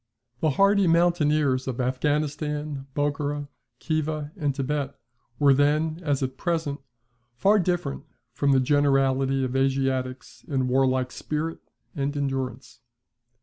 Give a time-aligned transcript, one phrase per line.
[0.39, 4.95] The hardy mountaineers of Affghanistan, Bokhara, Khiva, and Thibet,
[5.37, 6.79] were then, as at present,
[7.35, 11.59] far different from the generality of Asiatics in warlike spirit
[11.93, 12.79] and endurance.